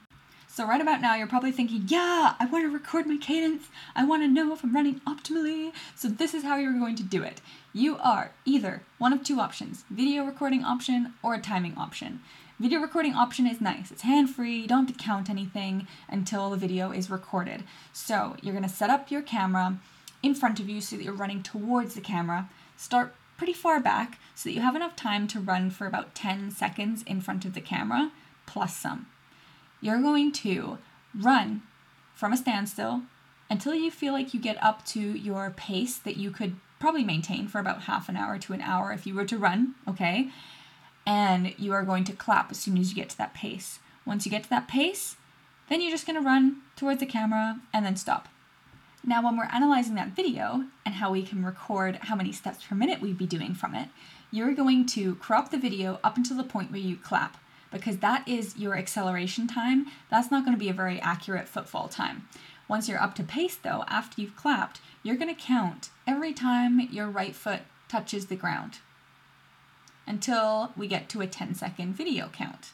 So, 0.52 0.66
right 0.66 0.80
about 0.80 1.00
now, 1.00 1.14
you're 1.14 1.28
probably 1.28 1.52
thinking, 1.52 1.84
yeah, 1.86 2.34
I 2.40 2.44
want 2.46 2.64
to 2.64 2.72
record 2.72 3.06
my 3.06 3.16
cadence. 3.16 3.68
I 3.94 4.04
want 4.04 4.22
to 4.22 4.28
know 4.28 4.52
if 4.52 4.64
I'm 4.64 4.74
running 4.74 5.00
optimally. 5.06 5.72
So, 5.94 6.08
this 6.08 6.34
is 6.34 6.42
how 6.42 6.56
you're 6.56 6.72
going 6.72 6.96
to 6.96 7.04
do 7.04 7.22
it. 7.22 7.40
You 7.72 7.98
are 7.98 8.32
either 8.44 8.82
one 8.98 9.12
of 9.12 9.22
two 9.22 9.38
options 9.38 9.84
video 9.90 10.24
recording 10.24 10.64
option 10.64 11.14
or 11.22 11.34
a 11.34 11.40
timing 11.40 11.78
option. 11.78 12.20
Video 12.60 12.78
recording 12.78 13.14
option 13.14 13.46
is 13.46 13.60
nice. 13.60 13.90
It's 13.90 14.02
hand 14.02 14.30
free. 14.30 14.58
You 14.58 14.68
don't 14.68 14.86
have 14.86 14.96
to 14.96 15.02
count 15.02 15.30
anything 15.30 15.88
until 16.08 16.50
the 16.50 16.56
video 16.56 16.92
is 16.92 17.10
recorded. 17.10 17.64
So, 17.92 18.36
you're 18.42 18.52
going 18.52 18.62
to 18.62 18.68
set 18.68 18.90
up 18.90 19.10
your 19.10 19.22
camera 19.22 19.78
in 20.22 20.34
front 20.34 20.60
of 20.60 20.68
you 20.68 20.82
so 20.82 20.96
that 20.96 21.02
you're 21.02 21.14
running 21.14 21.42
towards 21.42 21.94
the 21.94 22.02
camera. 22.02 22.50
Start 22.76 23.14
pretty 23.38 23.54
far 23.54 23.80
back 23.80 24.18
so 24.34 24.48
that 24.48 24.54
you 24.54 24.60
have 24.60 24.76
enough 24.76 24.94
time 24.94 25.26
to 25.28 25.40
run 25.40 25.70
for 25.70 25.86
about 25.86 26.14
10 26.14 26.50
seconds 26.50 27.02
in 27.06 27.22
front 27.22 27.46
of 27.46 27.54
the 27.54 27.60
camera 27.62 28.12
plus 28.44 28.76
some 28.76 29.06
you're 29.80 30.00
going 30.00 30.30
to 30.30 30.78
run 31.18 31.62
from 32.14 32.32
a 32.32 32.36
standstill 32.36 33.02
until 33.48 33.74
you 33.74 33.90
feel 33.90 34.12
like 34.12 34.32
you 34.34 34.40
get 34.40 34.62
up 34.62 34.84
to 34.86 35.00
your 35.00 35.50
pace 35.50 35.96
that 35.96 36.16
you 36.16 36.30
could 36.30 36.56
probably 36.78 37.04
maintain 37.04 37.48
for 37.48 37.58
about 37.58 37.82
half 37.82 38.08
an 38.08 38.16
hour 38.16 38.38
to 38.38 38.52
an 38.52 38.60
hour 38.60 38.92
if 38.92 39.06
you 39.06 39.14
were 39.14 39.24
to 39.24 39.36
run, 39.36 39.74
okay? 39.88 40.30
And 41.10 41.54
you 41.58 41.72
are 41.72 41.82
going 41.82 42.04
to 42.04 42.12
clap 42.12 42.52
as 42.52 42.60
soon 42.60 42.78
as 42.78 42.90
you 42.90 42.94
get 42.94 43.08
to 43.08 43.18
that 43.18 43.34
pace. 43.34 43.80
Once 44.06 44.24
you 44.24 44.30
get 44.30 44.44
to 44.44 44.50
that 44.50 44.68
pace, 44.68 45.16
then 45.68 45.80
you're 45.80 45.90
just 45.90 46.06
going 46.06 46.14
to 46.14 46.24
run 46.24 46.58
towards 46.76 47.00
the 47.00 47.06
camera 47.06 47.58
and 47.74 47.84
then 47.84 47.96
stop. 47.96 48.28
Now, 49.04 49.20
when 49.20 49.36
we're 49.36 49.48
analyzing 49.50 49.96
that 49.96 50.14
video 50.14 50.66
and 50.86 50.94
how 50.94 51.10
we 51.10 51.24
can 51.24 51.44
record 51.44 51.96
how 52.02 52.14
many 52.14 52.30
steps 52.30 52.62
per 52.62 52.76
minute 52.76 53.00
we'd 53.00 53.18
be 53.18 53.26
doing 53.26 53.54
from 53.54 53.74
it, 53.74 53.88
you're 54.30 54.54
going 54.54 54.86
to 54.86 55.16
crop 55.16 55.50
the 55.50 55.58
video 55.58 55.98
up 56.04 56.16
until 56.16 56.36
the 56.36 56.44
point 56.44 56.70
where 56.70 56.78
you 56.78 56.94
clap 56.94 57.38
because 57.72 57.96
that 57.96 58.28
is 58.28 58.56
your 58.56 58.78
acceleration 58.78 59.48
time. 59.48 59.86
That's 60.12 60.30
not 60.30 60.44
going 60.44 60.56
to 60.56 60.60
be 60.60 60.68
a 60.68 60.72
very 60.72 61.00
accurate 61.00 61.48
footfall 61.48 61.88
time. 61.88 62.28
Once 62.68 62.88
you're 62.88 63.02
up 63.02 63.16
to 63.16 63.24
pace, 63.24 63.56
though, 63.56 63.82
after 63.88 64.20
you've 64.20 64.36
clapped, 64.36 64.80
you're 65.02 65.16
going 65.16 65.34
to 65.34 65.42
count 65.42 65.90
every 66.06 66.32
time 66.32 66.78
your 66.92 67.08
right 67.08 67.34
foot 67.34 67.62
touches 67.88 68.26
the 68.26 68.36
ground 68.36 68.78
until 70.06 70.72
we 70.76 70.86
get 70.86 71.08
to 71.10 71.20
a 71.20 71.26
10 71.26 71.54
second 71.54 71.94
video 71.94 72.28
count. 72.28 72.72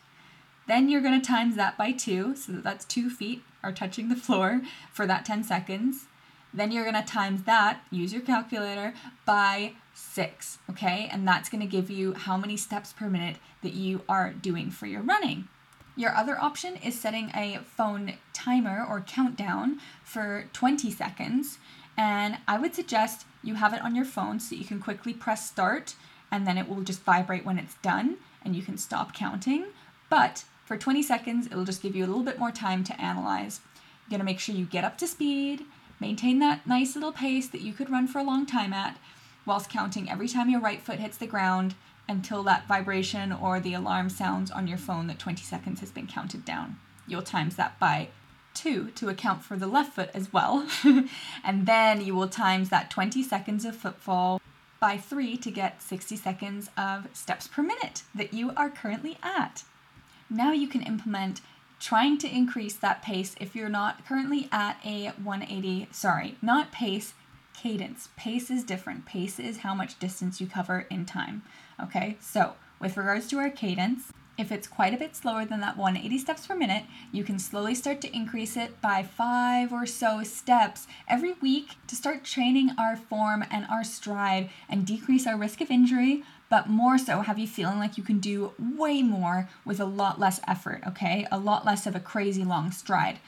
Then 0.67 0.89
you're 0.89 1.01
going 1.01 1.21
to 1.21 1.27
times 1.27 1.57
that 1.57 1.79
by 1.79 1.93
two, 1.93 2.35
so 2.35 2.53
that 2.53 2.65
that's 2.65 2.85
two 2.85 3.09
feet 3.09 3.43
are 3.63 3.73
touching 3.73 4.09
the 4.09 4.17
floor 4.17 4.63
for 4.93 5.07
that 5.07 5.25
10 5.25 5.45
seconds. 5.45 6.07
Then 6.53 6.73
you're 6.73 6.91
going 6.91 7.03
to 7.03 7.03
times 7.09 7.43
that, 7.45 7.83
use 7.91 8.13
your 8.13 8.23
calculator, 8.23 8.95
by 9.25 9.73
six, 9.95 10.59
okay? 10.71 11.09
And 11.13 11.27
that's 11.27 11.49
going 11.49 11.61
to 11.61 11.67
give 11.67 11.91
you 11.91 12.15
how 12.15 12.37
many 12.37 12.57
steps 12.57 12.93
per 12.93 13.09
minute 13.09 13.37
that 13.63 13.75
you 13.75 14.03
are 14.09 14.33
doing 14.33 14.71
for 14.71 14.87
your 14.87 15.03
running. 15.03 15.49
Your 15.97 16.15
other 16.15 16.39
option 16.39 16.77
is 16.77 16.99
setting 16.99 17.31
a 17.35 17.61
phone 17.65 18.15
timer 18.33 18.85
or 18.87 19.01
countdown 19.01 19.81
for 20.05 20.45
20 20.53 20.91
seconds. 20.91 21.59
And 21.97 22.39
I 22.47 22.59
would 22.59 22.75
suggest 22.75 23.27
you 23.43 23.55
have 23.55 23.73
it 23.73 23.83
on 23.83 23.95
your 23.95 24.05
phone 24.05 24.39
so 24.41 24.55
you 24.55 24.65
can 24.65 24.81
quickly 24.81 25.15
press 25.15 25.49
start 25.49 25.95
and 26.31 26.47
then 26.47 26.59
it 26.59 26.69
will 26.69 26.83
just 26.83 27.03
vibrate 27.03 27.45
when 27.45 27.59
it's 27.59 27.75
done 27.77 28.17
and 28.45 28.55
you 28.55 28.63
can 28.63 28.79
stop 28.79 29.15
counting. 29.15 29.67
But 30.09 30.45
for 30.65 30.77
20 30.77 31.03
seconds, 31.03 31.47
it'll 31.47 31.65
just 31.65 31.83
give 31.83 31.95
you 31.95 32.05
a 32.05 32.09
little 32.09 32.23
bit 32.23 32.39
more 32.39 32.51
time 32.51 32.85
to 32.85 33.01
analyze. 33.01 33.61
You're 34.09 34.19
gonna 34.19 34.25
make 34.25 34.41
sure 34.41 34.55
you 34.55 34.65
get 34.65 34.85
up 34.85 34.99
to 34.99 35.07
speed, 35.07 35.63
maintain 36.01 36.39
that 36.41 36.67
nice 36.67 36.95
little 36.95 37.13
pace 37.13 37.49
that 37.49 37.63
you 37.63 37.73
could 37.73 37.91
run 37.91 38.07
for 38.07 38.19
a 38.19 38.25
long 38.25 38.47
time 38.47 38.73
at, 38.73 38.99
whilst 39.45 39.71
counting 39.71 40.11
every 40.11 40.29
time 40.29 40.51
your 40.51 40.61
right 40.61 40.83
foot 40.83 40.99
hits 40.99 41.17
the 41.17 41.27
ground 41.27 41.75
until 42.09 42.43
that 42.45 42.69
vibration 42.69 43.33
or 43.33 43.59
the 43.59 43.75
alarm 43.75 44.09
sounds 44.09 44.51
on 44.51 44.67
your 44.67 44.79
phone 44.79 45.07
that 45.07 45.19
20 45.19 45.43
seconds 45.43 45.81
has 45.81 45.91
been 45.91 46.07
counted 46.07 46.45
down. 46.45 46.77
You'll 47.07 47.23
times 47.23 47.57
that 47.57 47.79
by 47.79 48.09
two 48.55 48.91
to 48.93 49.09
account 49.09 49.45
for 49.45 49.57
the 49.57 49.67
left 49.67 49.95
foot 49.95 50.11
as 50.15 50.33
well. 50.33 50.67
and 51.45 51.67
then 51.67 52.01
you 52.01 52.15
will 52.15 52.29
times 52.29 52.71
that 52.71 52.91
20 52.91 53.23
seconds 53.23 53.65
of 53.65 53.77
footfall 53.77 54.41
by 54.87 54.97
three 54.97 55.37
to 55.37 55.51
get 55.51 55.83
60 55.83 56.15
seconds 56.15 56.71
of 56.79 57.09
steps 57.13 57.49
per 57.49 57.61
minute 57.61 58.05
that 58.15 58.33
you 58.33 58.53
are 58.57 58.71
currently 58.71 59.19
at. 59.21 59.65
Now 60.31 60.53
you 60.53 60.69
can 60.69 60.81
implement 60.81 61.41
trying 61.81 62.19
to 62.19 62.33
increase 62.33 62.77
that 62.77 63.03
pace 63.03 63.35
if 63.41 63.57
you're 63.57 63.69
not 63.69 64.07
currently 64.07 64.49
at 64.53 64.79
a 64.85 65.09
180, 65.21 65.89
sorry, 65.91 66.37
not 66.41 66.71
pace, 66.71 67.15
cadence. 67.53 68.11
Pace 68.17 68.49
is 68.49 68.63
different. 68.63 69.07
Pace 69.07 69.41
is 69.41 69.59
how 69.59 69.75
much 69.75 69.99
distance 69.99 70.41
you 70.41 70.47
cover 70.47 70.87
in 70.89 71.05
time. 71.05 71.43
Okay, 71.83 72.17
so 72.21 72.53
with 72.79 72.97
regards 72.97 73.27
to 73.27 73.39
our 73.39 73.51
cadence, 73.51 74.13
if 74.39 74.53
it's 74.53 74.69
quite 74.69 74.93
a 74.93 74.99
bit 74.99 75.17
slower 75.17 75.45
than 75.45 75.61
that 75.61 75.77
180 75.77 76.19
steps 76.19 76.47
per 76.47 76.55
minute, 76.55 76.85
you 77.11 77.25
can 77.25 77.39
slowly 77.39 77.75
start 77.75 78.01
to 78.03 78.15
increase 78.15 78.57
it 78.57 78.81
by 78.81 79.03
five 79.03 79.73
or 79.73 79.87
so 79.87 80.23
steps 80.23 80.87
every 81.09 81.33
week 81.35 81.77
to 81.87 81.97
start 81.97 82.25
training 82.25 82.71
our 82.79 82.97
form 82.97 83.45
and 83.51 83.67
our 83.71 83.85
stride 83.85 84.51
and 84.69 84.87
decrease 84.87 85.27
our 85.27 85.37
risk 85.37 85.61
of 85.61 85.71
injury, 85.71 86.23
but 86.51 86.69
more 86.69 86.99
so 86.99 87.23
have 87.23 87.39
you 87.39 87.47
feeling 87.47 87.79
like 87.79 87.97
you 87.97 88.05
can 88.05 88.19
do 88.19 88.53
way 88.59 89.03
more 89.03 89.49
with 89.65 89.81
a 89.81 89.85
lot 89.85 90.21
less 90.21 90.41
effort, 90.47 90.83
okay? 90.87 91.27
A 91.33 91.39
lot 91.39 91.65
less 91.65 91.87
of 91.87 91.97
a 91.97 92.01
crazy 92.01 92.45
long 92.45 92.71
stride. 92.71 93.19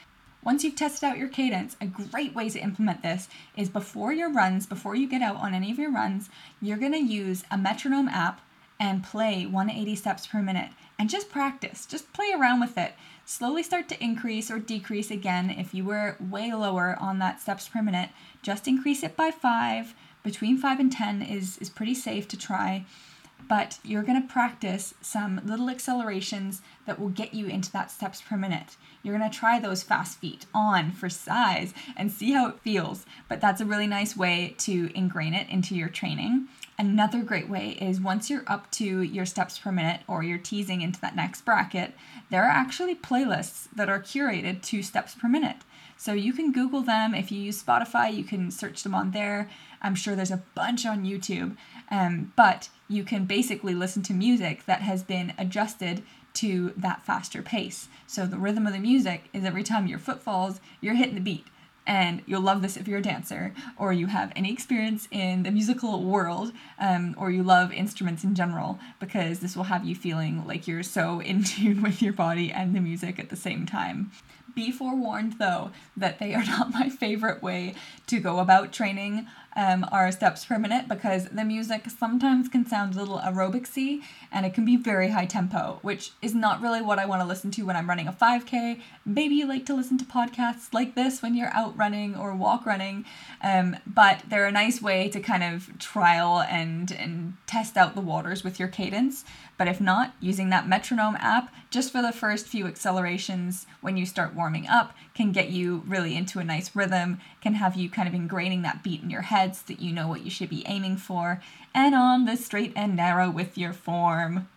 Once 0.45 0.63
you've 0.63 0.77
tested 0.77 1.05
out 1.05 1.19
your 1.19 1.29
cadence, 1.29 1.77
a 1.81 1.87
great 1.87 2.35
way 2.35 2.49
to 2.49 2.61
implement 2.61 3.03
this 3.03 3.29
is 3.57 3.69
before 3.69 4.13
your 4.13 4.31
runs, 4.31 4.67
before 4.67 4.95
you 4.95 5.09
get 5.09 5.21
out 5.21 5.37
on 5.37 5.53
any 5.53 5.71
of 5.71 5.79
your 5.79 5.91
runs, 5.91 6.31
you're 6.63 6.79
to 6.79 6.97
use 6.97 7.45
a 7.51 7.59
metronome 7.59 8.09
app 8.09 8.41
and 8.81 9.03
play 9.03 9.45
180 9.45 9.97
steps 9.97 10.27
per 10.27 10.41
minute 10.41 10.71
and 10.99 11.09
just 11.09 11.31
practice. 11.31 11.87
Just 11.87 12.13
play 12.13 12.33
around 12.33 12.61
with 12.61 12.77
it. 12.77 12.95
Slowly 13.25 13.63
start 13.63 13.89
to 13.91 14.03
increase 14.03 14.51
or 14.51 14.59
decrease 14.59 15.11
again. 15.11 15.51
If 15.51 15.75
you 15.75 15.85
were 15.85 16.17
way 16.19 16.53
lower 16.53 16.97
on 17.01 17.19
that 17.19 17.41
steps 17.41 17.69
per 17.69 17.83
minute, 17.83 18.11
just 18.43 18.67
increase 18.67 19.03
it 19.03 19.17
by 19.17 19.31
five. 19.31 19.95
Between 20.23 20.59
five 20.59 20.81
and 20.81 20.91
10 20.91 21.23
is, 21.23 21.59
is 21.59 21.71
pretty 21.71 21.95
safe 21.95 22.27
to 22.29 22.37
try 22.37 22.85
but 23.47 23.79
you're 23.85 24.03
to 24.03 24.21
practice 24.29 24.95
some 25.01 25.41
little 25.45 25.71
accelerations 25.71 26.61
that 26.87 26.99
will 26.99 27.09
get 27.09 27.35
you 27.35 27.47
into 27.47 27.71
that 27.73 27.91
steps 27.91 28.21
per 28.21 28.37
minute. 28.37 28.77
You're 29.03 29.19
to 29.31 29.37
try 29.37 29.59
those 29.59 29.83
fast 29.83 30.19
feet 30.19 30.47
on 30.53 30.93
for 30.93 31.09
size 31.09 31.73
and 31.97 32.11
see 32.11 32.33
how 32.33 32.49
it 32.49 32.61
feels, 32.61 33.07
but 33.29 33.41
that's 33.41 33.61
a 33.61 33.67
really 33.67 33.87
nice 33.87 34.17
way 34.17 34.55
to 34.59 34.91
ingrain 34.95 35.35
it 35.35 35.49
into 35.49 35.75
your 35.75 35.89
training. 35.89 36.49
Another 36.81 37.23
great 37.23 37.49
way 37.49 37.71
is 37.81 38.01
once 38.01 38.31
you're 38.31 38.45
up 38.47 38.71
to 38.71 39.03
your 39.03 39.27
steps 39.27 39.59
per 39.59 39.73
minute 39.73 40.03
or 40.07 40.23
you're 40.23 40.39
teasing 40.39 40.81
into 40.81 41.01
that 41.01 41.17
next 41.17 41.45
bracket, 41.45 41.93
there 42.31 42.45
are 42.45 42.51
actually 42.51 42.95
playlists 42.95 43.67
that 43.75 43.89
are 43.89 43.99
curated 43.99 44.63
to 44.63 44.81
steps 44.85 45.17
per 45.17 45.29
minute. 45.29 45.57
So 45.97 46.13
you 46.13 46.33
can 46.33 46.53
Google 46.53 46.83
them. 46.83 47.17
If 47.17 47.33
you 47.33 47.41
use 47.41 47.61
Spotify, 47.61 48.15
you 48.15 48.23
can 48.23 48.53
search 48.53 48.85
them 48.85 48.95
on 48.95 49.11
there. 49.11 49.51
I'm 49.83 49.97
sure 49.97 50.15
there's 50.15 50.31
a 50.31 50.45
bunch 50.55 50.87
on 50.87 51.05
YouTube. 51.05 51.57
Um, 51.91 52.33
but 52.37 52.69
you 52.87 53.03
can 53.03 53.25
basically 53.25 53.75
listen 53.75 54.05
to 54.05 54.13
music 54.13 54.65
that 54.67 54.83
has 54.83 55.03
been 55.03 55.35
adjusted 55.37 56.05
to 56.35 56.73
that 56.77 57.05
faster 57.05 57.43
pace. 57.43 57.89
So 58.07 58.25
the 58.25 58.39
rhythm 58.39 58.69
of 58.69 58.73
the 58.73 58.79
music 58.79 59.25
is 59.33 59.45
every 59.45 59.65
time 59.65 59.89
your 59.89 59.99
foot 59.99 60.23
falls, 60.23 60.61
you're 60.81 60.95
hitting 60.95 61.17
the 61.17 61.21
beat. 61.21 61.47
And 61.89 62.23
you'll 62.27 62.43
love 62.43 62.61
this 62.61 62.77
if 62.77 62.87
you're 62.87 62.99
a 62.99 63.03
dancer 63.03 63.55
or 63.79 63.95
you 63.95 64.07
have 64.09 64.31
any 64.37 64.53
experience 64.53 65.09
in 65.11 65.43
the 65.43 65.51
musical 65.51 66.05
world 66.05 66.53
um, 66.79 67.17
or 67.19 67.31
you 67.31 67.43
love 67.43 67.73
instruments 67.73 68.23
in 68.23 68.35
general, 68.35 68.79
because 69.01 69.41
this 69.41 69.57
will 69.57 69.65
have 69.65 69.87
you 69.87 69.95
feeling 69.95 70.47
like 70.47 70.69
you're 70.69 70.83
so 70.83 71.21
in 71.31 71.43
tune 71.43 71.83
with 71.83 72.03
your 72.03 72.13
body 72.13 72.53
and 72.53 72.77
the 72.77 72.81
music 72.81 73.19
at 73.19 73.31
the 73.31 73.37
same 73.37 73.65
time. 73.65 74.13
Be 74.55 74.71
forewarned 74.71 75.39
though 75.39 75.71
that 75.97 76.19
they 76.19 76.35
are 76.35 76.45
not 76.45 76.73
my 76.75 76.91
favorite 76.91 77.43
way 77.43 77.75
to 78.07 78.21
go 78.21 78.39
about 78.39 78.73
training 78.73 79.27
um, 79.59 79.85
our 79.91 80.13
steps 80.13 80.45
per 80.45 80.57
minute 80.57 80.87
because 80.87 81.25
the 81.31 81.45
music 81.45 81.91
sometimes 81.91 82.49
can 82.49 82.65
sound 82.65 82.95
a 82.95 82.99
little 82.99 83.19
aerobicsy 83.19 84.03
and 84.31 84.47
it 84.47 84.55
can 84.55 84.65
be 84.65 84.77
very 84.77 85.09
high 85.09 85.27
tempo, 85.27 85.81
which 85.83 86.13
is 86.23 86.33
not 86.33 86.63
really 86.63 86.81
what 86.81 87.01
I 87.01 87.07
want 87.07 87.23
to 87.23 87.27
listen 87.27 87.51
to 87.51 87.63
when 87.63 87.75
I'm 87.75 87.89
running 87.89 88.07
a 88.07 88.13
5K. 88.13 88.81
Maybe 89.05 89.35
you 89.35 89.49
like 89.49 89.67
to 89.67 89.75
listen 89.75 89.99
to 89.99 90.05
podcasts 90.05 90.73
like 90.73 90.95
this 90.95 91.23
when 91.23 91.35
you're 91.35 91.53
out 91.53 91.77
running 91.77 92.15
or 92.15 92.37
walk 92.37 92.67
running, 92.67 93.05
um, 93.43 93.77
but 93.85 94.23
they're 94.29 94.47
a 94.47 94.53
nice 94.53 94.81
way 94.81 95.09
to 95.09 95.19
kind 95.19 95.43
of 95.43 95.77
trial 95.81 96.41
and 96.43 96.93
and 96.93 97.37
test 97.49 97.77
out 97.77 97.97
the 97.97 98.01
waters 98.01 98.45
with 98.45 98.61
your 98.61 98.69
cadence. 98.69 99.25
But 99.57 99.67
if 99.67 99.81
not, 99.81 100.15
using 100.21 100.51
that 100.51 100.69
metronome 100.69 101.17
app 101.17 101.53
just 101.69 101.91
for 101.91 102.01
the 102.01 102.13
first 102.13 102.47
few 102.47 102.69
accelerations 102.69 103.67
when 103.81 103.97
you 103.97 104.07
start 104.07 104.37
warming 104.37 104.69
up 104.69 104.95
can 105.15 105.33
get 105.33 105.51
you 105.51 105.83
really 105.85 106.15
into 106.15 106.39
a 106.39 106.45
nice 106.45 106.77
rhythm, 106.77 107.19
can 107.41 107.55
have 107.55 107.77
you 107.77 107.89
kind 107.89 108.09
of 108.09 108.15
ingraining 108.15 108.63
that 108.63 108.83
beat 108.83 109.03
in 109.03 109.11
your 109.11 109.23
head 109.23 109.55
so 109.57 109.63
that 109.69 109.81
you 109.81 109.93
know 109.93 110.09
what 110.09 110.25
you 110.25 110.31
should 110.31 110.51
be 110.51 110.67
aiming 110.67 110.97
for, 110.97 111.41
and 111.75 111.95
on 111.95 112.25
the 112.25 112.37
straight 112.37 112.73
and 112.75 112.97
narrow 112.97 113.31
with 113.31 113.57
your 113.57 113.73
form. 113.73 114.49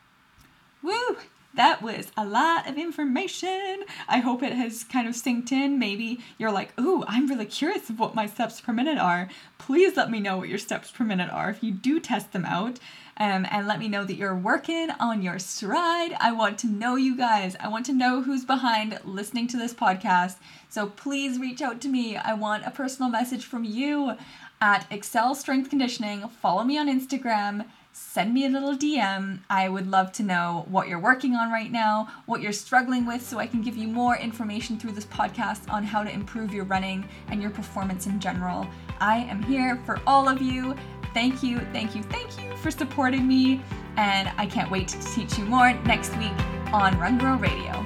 Woo! 0.81 1.17
That 1.53 1.81
was 1.81 2.11
a 2.15 2.25
lot 2.25 2.69
of 2.69 2.77
information. 2.77 3.83
I 4.07 4.19
hope 4.19 4.41
it 4.41 4.53
has 4.53 4.85
kind 4.85 5.05
of 5.07 5.15
synced 5.15 5.51
in. 5.51 5.77
Maybe 5.77 6.21
you're 6.37 6.51
like, 6.51 6.79
ooh, 6.79 7.03
I'm 7.07 7.27
really 7.27 7.45
curious 7.45 7.89
of 7.89 7.99
what 7.99 8.15
my 8.15 8.25
steps 8.25 8.61
per 8.61 8.71
minute 8.71 8.97
are. 8.97 9.27
Please 9.57 9.97
let 9.97 10.09
me 10.09 10.21
know 10.21 10.37
what 10.37 10.47
your 10.47 10.57
steps 10.57 10.91
per 10.91 11.03
minute 11.03 11.29
are 11.29 11.49
if 11.49 11.61
you 11.61 11.71
do 11.71 11.99
test 11.99 12.31
them 12.31 12.45
out. 12.45 12.79
Um, 13.21 13.45
and 13.51 13.67
let 13.67 13.77
me 13.77 13.87
know 13.87 14.03
that 14.03 14.15
you're 14.15 14.35
working 14.35 14.89
on 14.99 15.21
your 15.21 15.37
stride. 15.37 16.17
I 16.19 16.31
want 16.31 16.57
to 16.59 16.67
know 16.67 16.95
you 16.95 17.15
guys. 17.15 17.55
I 17.59 17.67
want 17.67 17.85
to 17.85 17.93
know 17.93 18.23
who's 18.23 18.43
behind 18.43 18.99
listening 19.05 19.47
to 19.49 19.57
this 19.57 19.75
podcast. 19.75 20.37
So 20.69 20.87
please 20.87 21.37
reach 21.37 21.61
out 21.61 21.81
to 21.81 21.87
me. 21.87 22.17
I 22.17 22.33
want 22.33 22.65
a 22.65 22.71
personal 22.71 23.11
message 23.11 23.45
from 23.45 23.63
you 23.63 24.13
at 24.59 24.89
Accel 24.89 25.35
Strength 25.35 25.69
Conditioning. 25.69 26.29
Follow 26.29 26.63
me 26.63 26.79
on 26.79 26.87
Instagram 26.87 27.65
send 27.93 28.33
me 28.33 28.45
a 28.45 28.49
little 28.49 28.75
DM. 28.75 29.39
I 29.49 29.67
would 29.67 29.87
love 29.87 30.11
to 30.13 30.23
know 30.23 30.65
what 30.69 30.87
you're 30.87 30.99
working 30.99 31.35
on 31.35 31.51
right 31.51 31.71
now, 31.71 32.07
what 32.25 32.41
you're 32.41 32.53
struggling 32.53 33.05
with, 33.05 33.21
so 33.21 33.37
I 33.37 33.47
can 33.47 33.61
give 33.61 33.75
you 33.75 33.87
more 33.87 34.17
information 34.17 34.79
through 34.79 34.93
this 34.93 35.05
podcast 35.05 35.69
on 35.69 35.83
how 35.83 36.03
to 36.03 36.11
improve 36.11 36.53
your 36.53 36.65
running 36.65 37.07
and 37.27 37.41
your 37.41 37.51
performance 37.51 38.07
in 38.07 38.19
general. 38.19 38.65
I 38.99 39.17
am 39.17 39.43
here 39.43 39.77
for 39.85 39.99
all 40.07 40.29
of 40.29 40.41
you. 40.41 40.75
Thank 41.13 41.43
you, 41.43 41.59
thank 41.73 41.93
you, 41.95 42.03
thank 42.03 42.39
you 42.39 42.55
for 42.57 42.71
supporting 42.71 43.27
me, 43.27 43.61
and 43.97 44.31
I 44.37 44.45
can't 44.45 44.71
wait 44.71 44.87
to 44.89 44.99
teach 45.13 45.37
you 45.37 45.45
more 45.45 45.73
next 45.83 46.15
week 46.17 46.31
on 46.73 46.97
Run 46.97 47.17
Girl 47.17 47.37
Radio. 47.37 47.85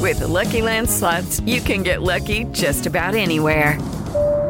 With 0.00 0.18
the 0.18 0.28
Lucky 0.28 0.62
Land 0.62 0.90
slots, 0.90 1.40
you 1.40 1.60
can 1.60 1.82
get 1.82 2.02
lucky 2.02 2.44
just 2.52 2.86
about 2.86 3.14
anywhere. 3.14 3.78